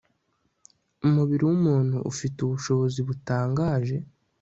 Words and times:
Umubiri 1.07 1.43
wumuntu 1.49 1.97
ufite 2.11 2.37
ubushobozi 2.41 2.99
butangaje 3.07 3.97